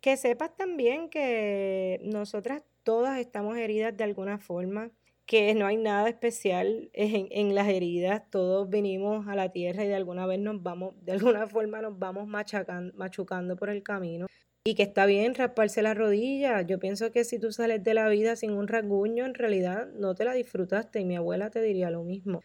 Que 0.01 0.17
sepas 0.17 0.55
también 0.57 1.09
que 1.09 2.01
nosotras 2.03 2.63
todas 2.83 3.19
estamos 3.19 3.57
heridas 3.57 3.95
de 3.95 4.03
alguna 4.03 4.39
forma, 4.39 4.91
que 5.27 5.53
no 5.53 5.65
hay 5.67 5.77
nada 5.77 6.09
especial 6.09 6.89
en, 6.93 7.55
las 7.55 7.67
heridas, 7.69 8.23
todos 8.29 8.69
venimos 8.69 9.27
a 9.27 9.35
la 9.35 9.49
tierra 9.51 9.85
y 9.85 9.87
de 9.87 9.95
alguna 9.95 10.25
vez 10.25 10.39
nos 10.39 10.61
vamos, 10.61 10.95
de 11.05 11.13
alguna 11.13 11.47
forma 11.47 11.81
nos 11.81 11.97
vamos 11.99 12.27
machacando, 12.27 12.93
machucando 12.97 13.55
por 13.55 13.69
el 13.69 13.83
camino. 13.83 14.25
Y 14.63 14.75
que 14.75 14.83
está 14.83 15.05
bien 15.05 15.33
rasparse 15.33 15.81
la 15.81 15.93
rodilla. 15.93 16.61
Yo 16.61 16.79
pienso 16.79 17.11
que 17.11 17.23
si 17.23 17.39
tú 17.39 17.51
sales 17.51 17.83
de 17.83 17.93
la 17.93 18.09
vida 18.09 18.35
sin 18.35 18.51
un 18.51 18.67
rasguño, 18.67 19.25
en 19.25 19.33
realidad 19.33 19.87
no 19.93 20.13
te 20.13 20.25
la 20.25 20.33
disfrutaste 20.33 20.99
y 20.99 21.05
mi 21.05 21.15
abuela 21.15 21.49
te 21.49 21.61
diría 21.61 21.89
lo 21.89 22.03
mismo. 22.03 22.41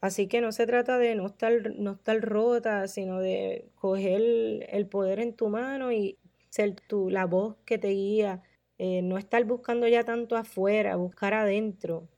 Así 0.00 0.26
que 0.26 0.40
no 0.40 0.50
se 0.50 0.66
trata 0.66 0.98
de 0.98 1.14
no 1.14 1.26
estar, 1.26 1.52
no 1.76 1.92
estar 1.92 2.20
rota, 2.20 2.88
sino 2.88 3.20
de 3.20 3.68
coger 3.76 4.66
el 4.70 4.86
poder 4.88 5.20
en 5.20 5.34
tu 5.34 5.48
mano 5.48 5.92
y 5.92 6.18
ser 6.52 6.74
tú 6.86 7.10
la 7.10 7.24
voz 7.26 7.56
que 7.64 7.78
te 7.78 7.88
guía, 7.88 8.42
eh, 8.78 9.02
no 9.02 9.18
estar 9.18 9.42
buscando 9.44 9.88
ya 9.88 10.04
tanto 10.04 10.36
afuera, 10.36 10.96
buscar 10.96 11.34
adentro 11.34 12.08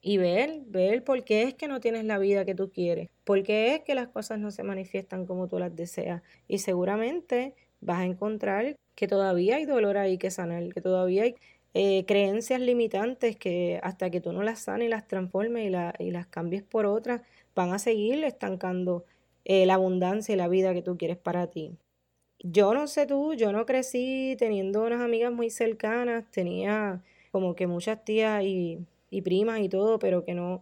y 0.00 0.18
ver, 0.18 0.62
ver 0.66 1.04
por 1.04 1.24
qué 1.24 1.42
es 1.42 1.54
que 1.54 1.68
no 1.68 1.80
tienes 1.80 2.04
la 2.04 2.18
vida 2.18 2.44
que 2.44 2.54
tú 2.54 2.70
quieres, 2.70 3.10
por 3.24 3.42
qué 3.42 3.74
es 3.74 3.80
que 3.82 3.94
las 3.94 4.08
cosas 4.08 4.38
no 4.38 4.50
se 4.50 4.62
manifiestan 4.62 5.26
como 5.26 5.48
tú 5.48 5.58
las 5.58 5.76
deseas. 5.76 6.22
Y 6.48 6.58
seguramente 6.58 7.54
vas 7.80 8.00
a 8.00 8.04
encontrar 8.06 8.76
que 8.94 9.08
todavía 9.08 9.56
hay 9.56 9.66
dolor 9.66 9.98
ahí 9.98 10.18
que 10.18 10.30
sanar, 10.30 10.72
que 10.72 10.80
todavía 10.80 11.24
hay 11.24 11.34
eh, 11.74 12.04
creencias 12.06 12.60
limitantes 12.60 13.36
que 13.36 13.80
hasta 13.82 14.10
que 14.10 14.20
tú 14.20 14.32
no 14.32 14.42
las 14.42 14.60
sanes 14.60 14.86
y 14.86 14.90
las 14.90 15.06
transformes 15.08 15.66
y, 15.98 16.10
las 16.10 16.26
cambies 16.28 16.62
por 16.62 16.86
otras, 16.86 17.22
van 17.54 17.72
a 17.72 17.78
seguir 17.78 18.24
estancando 18.24 19.04
eh, 19.44 19.66
la 19.66 19.74
abundancia 19.74 20.34
y 20.34 20.36
la 20.36 20.48
vida 20.48 20.74
que 20.74 20.82
tú 20.82 20.96
quieres 20.98 21.18
para 21.18 21.48
ti. 21.48 21.76
Yo 22.44 22.74
no 22.74 22.88
sé 22.88 23.06
tú, 23.06 23.34
yo 23.34 23.52
no 23.52 23.66
crecí 23.66 24.34
teniendo 24.36 24.82
unas 24.84 25.00
amigas 25.00 25.32
muy 25.32 25.48
cercanas, 25.48 26.24
tenía 26.32 27.00
como 27.30 27.54
que 27.54 27.68
muchas 27.68 28.04
tías 28.04 28.42
y, 28.44 28.84
primas 29.24 29.60
y 29.60 29.68
todo, 29.68 29.98
pero 30.00 30.24
que 30.24 30.34
no, 30.34 30.60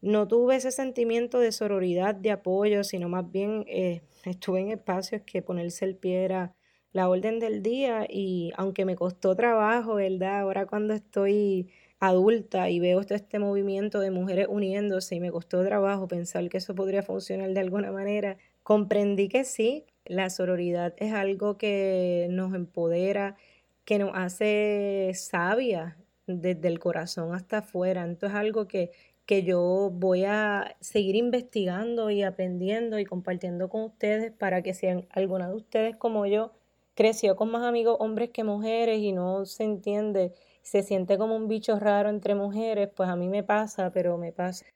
no 0.00 0.26
tuve 0.26 0.56
ese 0.56 0.70
sentimiento 0.72 1.38
de 1.38 1.52
sororidad, 1.52 2.14
de 2.14 2.30
apoyo, 2.30 2.82
sino 2.84 3.08
más 3.10 3.30
bien 3.30 3.64
eh, 3.68 4.00
estuve 4.24 4.60
en 4.60 4.70
espacios 4.70 5.22
que 5.26 5.42
ponerse 5.42 5.84
el 5.84 5.96
pie 5.96 6.24
era 6.24 6.54
la 6.92 7.08
orden 7.10 7.38
del 7.40 7.62
día 7.62 8.06
y 8.08 8.52
aunque 8.56 8.86
me 8.86 8.96
costó 8.96 9.36
trabajo, 9.36 9.96
¿verdad? 9.96 10.40
Ahora 10.40 10.66
cuando 10.66 10.94
estoy 10.94 11.68
adulta 12.00 12.70
y 12.70 12.80
veo 12.80 13.02
todo 13.04 13.16
este 13.16 13.38
movimiento 13.38 14.00
de 14.00 14.10
mujeres 14.10 14.46
uniéndose 14.48 15.16
y 15.16 15.20
me 15.20 15.30
costó 15.30 15.64
trabajo 15.64 16.08
pensar 16.08 16.48
que 16.48 16.58
eso 16.58 16.74
podría 16.74 17.02
funcionar 17.02 17.50
de 17.52 17.60
alguna 17.60 17.92
manera, 17.92 18.38
comprendí 18.62 19.28
que 19.28 19.44
sí, 19.44 19.84
la 20.08 20.30
sororidad 20.30 20.94
es 20.98 21.12
algo 21.12 21.58
que 21.58 22.26
nos 22.30 22.54
empodera, 22.54 23.36
que 23.84 23.98
nos 23.98 24.10
hace 24.14 25.12
sabia 25.14 25.96
desde 26.26 26.68
el 26.68 26.78
corazón 26.78 27.34
hasta 27.34 27.58
afuera. 27.58 28.04
Entonces 28.04 28.30
es 28.30 28.40
algo 28.40 28.68
que, 28.68 28.90
que 29.26 29.42
yo 29.44 29.90
voy 29.92 30.24
a 30.24 30.76
seguir 30.80 31.16
investigando 31.16 32.10
y 32.10 32.22
aprendiendo 32.22 32.98
y 32.98 33.04
compartiendo 33.04 33.68
con 33.68 33.82
ustedes 33.84 34.32
para 34.32 34.62
que 34.62 34.74
sean 34.74 35.06
alguna 35.10 35.48
de 35.48 35.54
ustedes 35.56 35.96
como 35.96 36.26
yo 36.26 36.52
creció 36.94 37.36
con 37.36 37.50
más 37.50 37.62
amigos 37.62 37.96
hombres 38.00 38.30
que 38.30 38.42
mujeres 38.42 38.98
y 38.98 39.12
no 39.12 39.46
se 39.46 39.64
entiende, 39.64 40.32
se 40.62 40.82
siente 40.82 41.16
como 41.16 41.36
un 41.36 41.46
bicho 41.46 41.78
raro 41.78 42.08
entre 42.08 42.34
mujeres, 42.34 42.88
pues 42.94 43.08
a 43.08 43.16
mí 43.16 43.28
me 43.28 43.44
pasa, 43.44 43.92
pero 43.92 44.18
me 44.18 44.32
pasa 44.32 44.66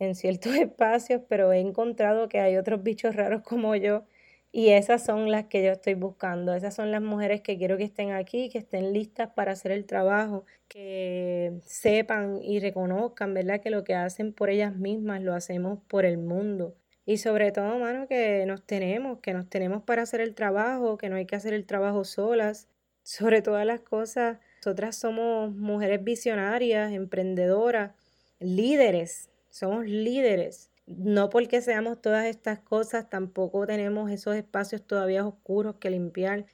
en 0.00 0.14
ciertos 0.14 0.54
espacios, 0.56 1.22
pero 1.28 1.52
he 1.52 1.60
encontrado 1.60 2.28
que 2.28 2.40
hay 2.40 2.56
otros 2.56 2.82
bichos 2.82 3.14
raros 3.14 3.42
como 3.42 3.76
yo 3.76 4.04
y 4.50 4.70
esas 4.70 5.04
son 5.04 5.30
las 5.30 5.46
que 5.46 5.62
yo 5.62 5.72
estoy 5.72 5.94
buscando, 5.94 6.54
esas 6.54 6.74
son 6.74 6.90
las 6.90 7.02
mujeres 7.02 7.42
que 7.42 7.58
quiero 7.58 7.76
que 7.76 7.84
estén 7.84 8.12
aquí, 8.12 8.48
que 8.48 8.58
estén 8.58 8.92
listas 8.92 9.30
para 9.34 9.52
hacer 9.52 9.72
el 9.72 9.84
trabajo, 9.84 10.44
que 10.68 11.60
sepan 11.64 12.40
y 12.42 12.58
reconozcan, 12.60 13.34
¿verdad? 13.34 13.60
Que 13.60 13.70
lo 13.70 13.84
que 13.84 13.94
hacen 13.94 14.32
por 14.32 14.48
ellas 14.50 14.74
mismas 14.74 15.22
lo 15.22 15.34
hacemos 15.34 15.80
por 15.86 16.06
el 16.06 16.18
mundo. 16.18 16.74
Y 17.04 17.18
sobre 17.18 17.52
todo, 17.52 17.78
mano, 17.78 18.06
que 18.08 18.44
nos 18.46 18.64
tenemos, 18.64 19.20
que 19.20 19.32
nos 19.34 19.48
tenemos 19.48 19.82
para 19.82 20.02
hacer 20.02 20.20
el 20.20 20.34
trabajo, 20.34 20.98
que 20.98 21.08
no 21.10 21.16
hay 21.16 21.26
que 21.26 21.36
hacer 21.36 21.54
el 21.54 21.66
trabajo 21.66 22.04
solas. 22.04 22.68
Sobre 23.02 23.42
todas 23.42 23.66
las 23.66 23.80
cosas, 23.80 24.38
nosotras 24.58 24.96
somos 24.96 25.54
mujeres 25.54 26.04
visionarias, 26.04 26.92
emprendedoras, 26.92 27.92
líderes, 28.40 29.30
somos 29.50 29.86
líderes 29.86 30.67
no 30.88 31.28
porque 31.28 31.60
seamos 31.60 32.00
todas 32.00 32.26
estas 32.26 32.58
cosas, 32.60 33.08
tampoco 33.10 33.66
tenemos 33.66 34.10
esos 34.10 34.34
espacios 34.36 34.82
todavía 34.82 35.26
oscuros 35.26 35.76
que 35.76 35.90
limpiar. 35.90 36.46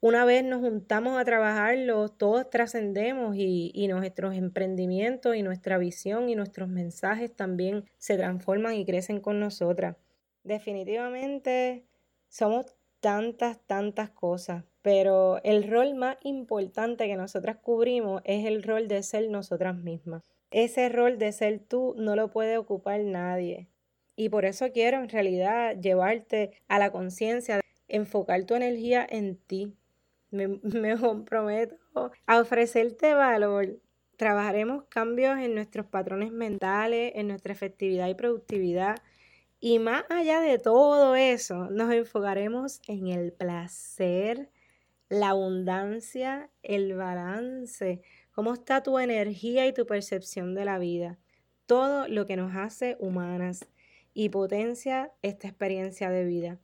Una 0.00 0.24
vez 0.24 0.44
nos 0.44 0.60
juntamos 0.60 1.18
a 1.18 1.24
trabajarlo, 1.24 2.08
todos 2.08 2.48
trascendemos 2.50 3.34
y, 3.36 3.72
y 3.74 3.88
nuestros 3.88 4.34
emprendimientos 4.36 5.34
y 5.34 5.42
nuestra 5.42 5.78
visión 5.78 6.28
y 6.28 6.36
nuestros 6.36 6.68
mensajes 6.68 7.34
también 7.34 7.84
se 7.96 8.16
transforman 8.16 8.74
y 8.74 8.84
crecen 8.84 9.20
con 9.20 9.40
nosotras. 9.40 9.96
Definitivamente 10.44 11.84
somos 12.28 12.76
tantas, 13.00 13.58
tantas 13.66 14.10
cosas, 14.10 14.64
pero 14.82 15.42
el 15.42 15.68
rol 15.68 15.94
más 15.94 16.16
importante 16.22 17.06
que 17.06 17.16
nosotras 17.16 17.56
cubrimos 17.56 18.22
es 18.24 18.46
el 18.46 18.62
rol 18.62 18.86
de 18.86 19.02
ser 19.02 19.28
nosotras 19.30 19.76
mismas. 19.76 20.22
Ese 20.50 20.88
rol 20.88 21.18
de 21.18 21.32
ser 21.32 21.58
tú 21.58 21.94
no 21.98 22.16
lo 22.16 22.30
puede 22.30 22.56
ocupar 22.56 23.00
nadie. 23.00 23.68
Y 24.18 24.30
por 24.30 24.44
eso 24.44 24.72
quiero 24.72 24.98
en 24.98 25.08
realidad 25.08 25.76
llevarte 25.80 26.50
a 26.66 26.80
la 26.80 26.90
conciencia, 26.90 27.60
enfocar 27.86 28.44
tu 28.46 28.56
energía 28.56 29.06
en 29.08 29.36
ti. 29.36 29.76
Me, 30.32 30.48
me 30.64 30.98
comprometo 30.98 31.76
a 32.26 32.40
ofrecerte 32.40 33.14
valor. 33.14 33.78
Trabajaremos 34.16 34.82
cambios 34.88 35.38
en 35.38 35.54
nuestros 35.54 35.86
patrones 35.86 36.32
mentales, 36.32 37.12
en 37.14 37.28
nuestra 37.28 37.52
efectividad 37.52 38.08
y 38.08 38.16
productividad. 38.16 38.96
Y 39.60 39.78
más 39.78 40.02
allá 40.10 40.40
de 40.40 40.58
todo 40.58 41.14
eso, 41.14 41.70
nos 41.70 41.92
enfocaremos 41.92 42.80
en 42.88 43.06
el 43.06 43.32
placer, 43.32 44.50
la 45.08 45.28
abundancia, 45.28 46.50
el 46.64 46.94
balance, 46.94 48.02
cómo 48.32 48.54
está 48.54 48.82
tu 48.82 48.98
energía 48.98 49.68
y 49.68 49.72
tu 49.72 49.86
percepción 49.86 50.56
de 50.56 50.64
la 50.64 50.80
vida, 50.80 51.20
todo 51.66 52.08
lo 52.08 52.26
que 52.26 52.36
nos 52.36 52.56
hace 52.56 52.96
humanas 52.98 53.68
y 54.18 54.30
potencia 54.30 55.12
esta 55.22 55.46
experiencia 55.46 56.10
de 56.10 56.24
vida. 56.24 56.58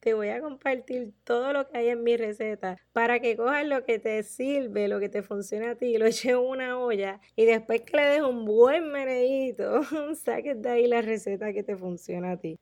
te 0.00 0.14
voy 0.14 0.28
a 0.30 0.40
compartir 0.40 1.12
todo 1.24 1.52
lo 1.52 1.68
que 1.68 1.78
hay 1.78 1.88
en 1.88 2.02
mi 2.02 2.16
receta 2.16 2.78
para 2.92 3.20
que 3.20 3.36
cojas 3.36 3.66
lo 3.66 3.84
que 3.84 3.98
te 3.98 4.22
sirve, 4.22 4.88
lo 4.88 5.00
que 5.00 5.10
te 5.10 5.22
funciona 5.22 5.72
a 5.72 5.74
ti, 5.74 5.98
lo 5.98 6.06
eches 6.06 6.32
en 6.32 6.38
una 6.38 6.78
olla 6.78 7.20
y 7.36 7.44
después 7.44 7.82
que 7.82 7.96
le 7.98 8.04
des 8.04 8.22
un 8.22 8.46
buen 8.46 8.90
meneíto, 8.90 9.82
saques 10.24 10.62
de 10.62 10.70
ahí 10.70 10.86
la 10.86 11.02
receta 11.02 11.52
que 11.52 11.62
te 11.62 11.76
funciona 11.76 12.32
a 12.32 12.36
ti. 12.38 12.58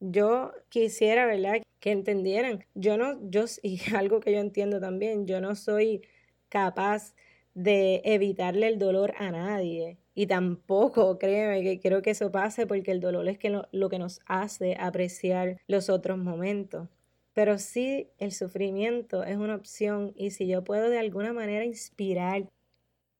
Yo 0.00 0.52
quisiera, 0.68 1.26
¿verdad? 1.26 1.62
Que 1.78 1.92
entendieran. 1.92 2.64
Yo 2.74 2.96
no, 2.96 3.20
yo, 3.30 3.44
y 3.62 3.80
algo 3.94 4.18
que 4.18 4.32
yo 4.32 4.38
entiendo 4.40 4.80
también, 4.80 5.28
yo 5.28 5.40
no 5.40 5.54
soy 5.54 6.02
capaz 6.48 7.14
de 7.54 8.02
evitarle 8.04 8.66
el 8.66 8.78
dolor 8.78 9.14
a 9.18 9.30
nadie. 9.30 9.98
Y 10.18 10.26
tampoco, 10.26 11.16
créeme, 11.16 11.62
que 11.62 11.78
quiero 11.78 12.02
que 12.02 12.10
eso 12.10 12.32
pase 12.32 12.66
porque 12.66 12.90
el 12.90 12.98
dolor 12.98 13.28
es 13.28 13.38
que 13.38 13.50
lo, 13.50 13.68
lo 13.70 13.88
que 13.88 14.00
nos 14.00 14.20
hace 14.26 14.76
apreciar 14.80 15.60
los 15.68 15.88
otros 15.88 16.18
momentos. 16.18 16.88
Pero 17.34 17.56
sí, 17.58 18.08
el 18.18 18.32
sufrimiento 18.32 19.22
es 19.22 19.36
una 19.36 19.54
opción 19.54 20.12
y 20.16 20.32
si 20.32 20.48
yo 20.48 20.64
puedo 20.64 20.90
de 20.90 20.98
alguna 20.98 21.32
manera 21.32 21.64
inspirar, 21.64 22.48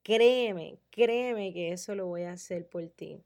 créeme, 0.02 0.80
créeme 0.90 1.52
que 1.52 1.70
eso 1.70 1.94
lo 1.94 2.06
voy 2.06 2.24
a 2.24 2.32
hacer 2.32 2.66
por 2.66 2.88
ti. 2.88 3.22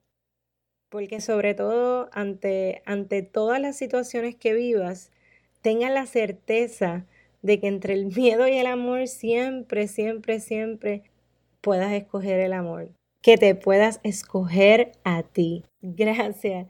Porque 0.90 1.22
sobre 1.22 1.54
todo 1.54 2.10
ante, 2.12 2.82
ante 2.84 3.22
todas 3.22 3.58
las 3.58 3.78
situaciones 3.78 4.36
que 4.36 4.52
vivas, 4.52 5.12
tenga 5.62 5.88
la 5.88 6.04
certeza 6.04 7.06
de 7.40 7.58
que 7.58 7.68
entre 7.68 7.94
el 7.94 8.04
miedo 8.14 8.46
y 8.48 8.58
el 8.58 8.66
amor 8.66 9.08
siempre, 9.08 9.88
siempre, 9.88 10.40
siempre 10.40 11.04
puedas 11.62 11.92
escoger 11.94 12.38
el 12.38 12.52
amor. 12.52 12.90
Que 13.22 13.38
te 13.38 13.54
puedas 13.54 14.00
escoger 14.02 14.92
a 15.04 15.22
ti. 15.22 15.64
Gracias 15.80 16.66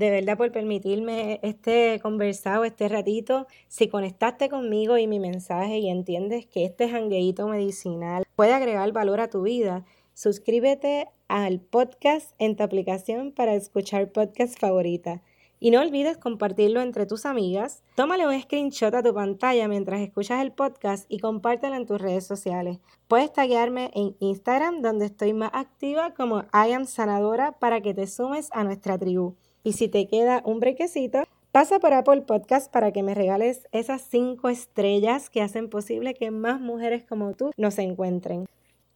de 0.00 0.10
verdad 0.10 0.38
por 0.38 0.50
permitirme 0.50 1.40
este 1.42 2.00
conversado, 2.00 2.64
este 2.64 2.88
ratito. 2.88 3.46
Si 3.68 3.88
conectaste 3.88 4.48
conmigo 4.48 4.96
y 4.96 5.06
mi 5.06 5.20
mensaje 5.20 5.76
y 5.76 5.90
entiendes 5.90 6.46
que 6.46 6.64
este 6.64 6.88
jangueíto 6.88 7.46
medicinal 7.46 8.24
puede 8.34 8.54
agregar 8.54 8.90
valor 8.92 9.20
a 9.20 9.28
tu 9.28 9.42
vida, 9.42 9.84
suscríbete 10.14 11.08
al 11.28 11.60
podcast 11.60 12.32
en 12.38 12.56
tu 12.56 12.62
aplicación 12.62 13.30
para 13.30 13.54
escuchar 13.54 14.10
podcast 14.10 14.58
favorita. 14.58 15.22
Y 15.62 15.70
no 15.70 15.80
olvides 15.80 16.16
compartirlo 16.16 16.80
entre 16.80 17.04
tus 17.04 17.26
amigas. 17.26 17.82
Tómale 17.94 18.26
un 18.26 18.40
screenshot 18.40 18.94
a 18.94 19.02
tu 19.02 19.12
pantalla 19.12 19.68
mientras 19.68 20.00
escuchas 20.00 20.40
el 20.40 20.52
podcast 20.52 21.04
y 21.10 21.18
compártelo 21.18 21.76
en 21.76 21.84
tus 21.84 22.00
redes 22.00 22.26
sociales. 22.26 22.78
Puedes 23.08 23.30
taguearme 23.30 23.90
en 23.94 24.16
Instagram, 24.20 24.80
donde 24.80 25.04
estoy 25.04 25.34
más 25.34 25.50
activa 25.52 26.14
como 26.14 26.44
I 26.54 26.72
am 26.72 26.86
Sanadora, 26.86 27.52
para 27.52 27.82
que 27.82 27.92
te 27.92 28.06
sumes 28.06 28.48
a 28.52 28.64
nuestra 28.64 28.96
tribu. 28.96 29.34
Y 29.62 29.74
si 29.74 29.88
te 29.88 30.08
queda 30.08 30.40
un 30.46 30.60
brequecito, 30.60 31.24
pasa 31.52 31.78
por 31.78 31.92
Apple 31.92 32.22
Podcast 32.22 32.72
para 32.72 32.90
que 32.90 33.02
me 33.02 33.14
regales 33.14 33.68
esas 33.70 34.00
cinco 34.00 34.48
estrellas 34.48 35.28
que 35.28 35.42
hacen 35.42 35.68
posible 35.68 36.14
que 36.14 36.30
más 36.30 36.58
mujeres 36.58 37.04
como 37.04 37.34
tú 37.34 37.50
nos 37.58 37.78
encuentren. 37.78 38.46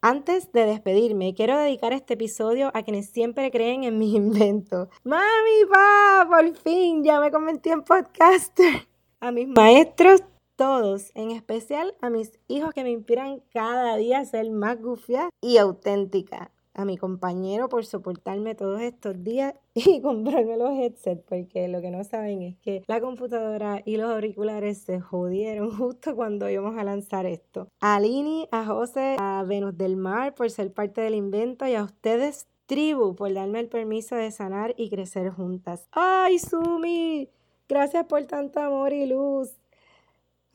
Antes 0.07 0.53
de 0.53 0.67
despedirme, 0.67 1.33
quiero 1.33 1.57
dedicar 1.57 1.95
este 1.95 2.13
episodio 2.13 2.71
a 2.75 2.83
quienes 2.83 3.09
siempre 3.09 3.51
creen 3.51 3.85
en 3.85 3.97
mis 3.97 4.13
inventos. 4.15 4.91
Mami, 5.03 5.65
pa, 5.73 6.27
por 6.29 6.55
fin, 6.59 7.03
ya 7.03 7.19
me 7.21 7.31
convertí 7.31 7.71
en 7.71 7.81
podcaster. 7.81 8.87
A 9.21 9.33
mis 9.33 9.49
maestros, 9.49 10.23
todos, 10.57 11.11
en 11.15 11.31
especial 11.31 11.97
a 12.03 12.11
mis 12.11 12.39
hijos 12.49 12.75
que 12.75 12.85
me 12.85 12.91
inspiran 12.91 13.43
cada 13.51 13.97
día 13.97 14.19
a 14.19 14.27
ser 14.27 14.51
más 14.51 14.79
gufia 14.79 15.31
y 15.41 15.57
auténtica 15.57 16.51
a 16.75 16.85
mi 16.85 16.99
compañero 16.99 17.69
por 17.69 17.85
soportarme 17.87 18.55
todos 18.55 18.81
estos 18.81 19.23
días 19.23 19.55
y 19.75 20.01
comprarme 20.01 20.57
los 20.57 20.71
headsets, 20.71 21.25
porque 21.27 21.69
lo 21.69 21.81
que 21.81 21.91
no 21.91 22.05
saben 22.05 22.43
es 22.43 22.57
que 22.59 22.83
la 22.87 23.01
computadora 23.01 23.83
y 23.85 23.97
los 23.97 24.11
auriculares 24.11 24.79
se 24.79 25.01
jodieron 25.01 25.71
justo 25.79 26.15
cuando 26.15 26.51
íbamos 26.51 26.77
a 26.77 26.85
lanzar 26.85 27.27
esto. 27.27 27.69
A 27.81 28.01
Lini, 28.01 28.49
a 28.51 28.65
José, 28.65 29.17
a 29.19 29.45
Venus 29.47 29.77
del 29.77 29.97
Mar 29.97 30.35
por 30.35 30.51
ser 30.51 30.73
parte 30.73 31.01
del 31.01 31.15
invento 31.15 31.67
y 31.67 31.75
a 31.75 31.85
ustedes, 31.85 32.49
tribu, 32.67 33.15
por 33.15 33.33
darme 33.33 33.61
el 33.61 33.69
permiso 33.69 34.17
de 34.17 34.31
sanar 34.31 34.75
y 34.77 34.91
crecer 34.91 35.31
juntas. 35.31 35.87
¡Ay, 35.93 36.39
Sumi! 36.39 37.31
Gracias 37.69 38.05
por 38.07 38.25
tanto 38.25 38.61
amor 38.61 38.93
y 38.93 39.07
luz. 39.07 39.57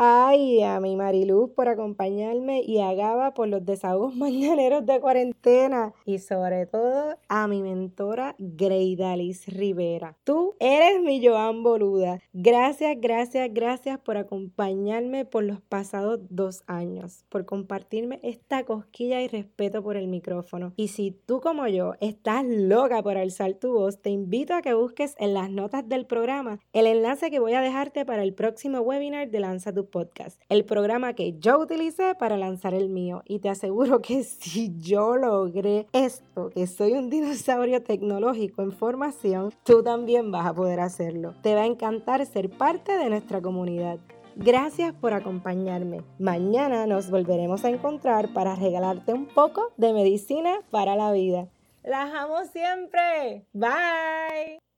Ay, 0.02 0.64
a 0.64 0.80
mi 0.80 0.96
Mariluz 0.96 1.50
por 1.50 1.68
acompañarme 1.68 2.62
y 2.62 2.80
a 2.80 2.94
Gaba 2.94 3.34
por 3.34 3.50
los 3.50 3.66
desahogos 3.66 4.16
mañaneros 4.16 4.86
de 4.86 5.02
cuarentena. 5.02 5.92
Y 6.06 6.20
sobre 6.20 6.66
todo 6.68 7.18
a 7.28 7.48
mi 7.50 7.62
mentora 7.62 8.34
Greidalis 8.40 9.46
Rivera. 9.48 10.16
Tú 10.24 10.56
eres 10.62 11.02
mi 11.02 11.22
Joan 11.22 11.64
Boluda. 11.64 12.22
Gracias, 12.32 12.96
gracias, 13.02 13.54
gracias 13.54 14.00
por 14.00 14.16
acompañarme 14.16 15.26
por 15.26 15.44
los 15.44 15.60
pasados 15.60 16.22
dos 16.30 16.64
años. 16.66 17.26
Por 17.28 17.46
compartirme 17.46 18.22
esta 18.24 18.64
cosquilla 18.64 19.22
y 19.22 19.28
respeto 19.28 19.84
por 19.84 19.98
el 19.98 20.08
micrófono. 20.08 20.72
Y 20.78 20.88
si 20.88 21.12
tú 21.12 21.42
como 21.42 21.68
yo 21.68 21.96
estás 22.00 22.46
loca 22.46 23.04
por 23.04 23.18
alzar 23.18 23.56
tu 23.56 23.74
voz, 23.74 24.02
te 24.02 24.12
invito 24.12 24.54
a 24.54 24.62
que 24.62 24.74
busques 24.74 25.16
en 25.18 25.34
las 25.34 25.50
notas 25.50 25.90
del 25.90 26.06
programa 26.06 26.60
el 26.72 26.88
enlace 26.88 27.30
que 27.30 27.40
voy 27.40 27.52
a 27.52 27.62
dejarte 27.62 28.06
para 28.06 28.24
el 28.24 28.34
próximo 28.34 28.80
webinar 28.80 29.30
de 29.30 29.42
Lanza 29.42 29.74
tu 29.74 29.89
podcast, 29.90 30.42
el 30.50 30.66
programa 30.66 31.14
que 31.14 31.38
yo 31.40 31.60
utilicé 31.60 32.16
para 32.16 32.38
lanzar 32.38 32.74
el 32.74 32.90
mío. 32.90 33.22
Y 33.26 33.40
te 33.40 33.50
aseguro 33.50 34.02
que 34.02 34.24
si 34.24 34.78
yo 34.78 35.18
logré 35.18 35.88
esto, 35.94 36.50
que 36.50 36.68
soy 36.68 36.94
un 36.94 37.10
dinosaurio 37.10 37.84
tecnológico 37.84 38.62
en 38.62 38.72
formación, 38.72 39.54
tú 39.64 39.84
también 39.84 40.32
vas 40.32 40.48
a 40.48 40.54
poder 40.54 40.80
hacerlo. 40.80 41.34
Te 41.42 41.56
va 41.56 41.62
a 41.62 41.66
encantar 41.66 42.26
ser 42.26 42.50
parte 42.50 42.98
de 42.98 43.10
nuestra 43.10 43.42
comunidad. 43.42 44.00
Gracias 44.36 44.94
por 44.94 45.14
acompañarme. 45.14 46.02
Mañana 46.18 46.86
nos 46.86 47.10
volveremos 47.10 47.66
a 47.66 47.70
encontrar 47.70 48.34
para 48.34 48.56
regalarte 48.56 49.14
un 49.14 49.26
poco 49.26 49.74
de 49.76 49.92
medicina 49.92 50.62
para 50.72 50.96
la 50.96 51.12
vida. 51.12 51.50
Las 51.84 52.14
amo 52.14 52.46
siempre. 52.46 53.46
Bye. 53.54 54.69